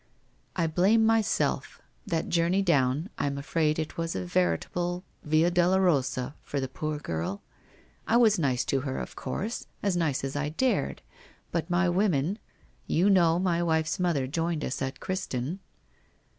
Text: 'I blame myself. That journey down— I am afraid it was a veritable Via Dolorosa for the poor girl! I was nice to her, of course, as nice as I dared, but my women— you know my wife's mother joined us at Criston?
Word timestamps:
'I 0.55 0.65
blame 0.65 1.05
myself. 1.05 1.79
That 2.07 2.27
journey 2.27 2.63
down— 2.63 3.11
I 3.19 3.27
am 3.27 3.37
afraid 3.37 3.77
it 3.77 3.97
was 3.99 4.15
a 4.15 4.25
veritable 4.25 5.03
Via 5.23 5.51
Dolorosa 5.51 6.33
for 6.41 6.59
the 6.59 6.67
poor 6.67 6.97
girl! 6.97 7.43
I 8.07 8.17
was 8.17 8.39
nice 8.39 8.65
to 8.65 8.79
her, 8.79 8.97
of 8.97 9.15
course, 9.15 9.67
as 9.83 9.95
nice 9.95 10.23
as 10.23 10.35
I 10.35 10.49
dared, 10.49 11.03
but 11.51 11.69
my 11.69 11.87
women— 11.87 12.39
you 12.97 13.11
know 13.11 13.37
my 13.37 13.61
wife's 13.61 13.99
mother 13.99 14.25
joined 14.25 14.65
us 14.65 14.81
at 14.81 14.99
Criston? 14.99 15.59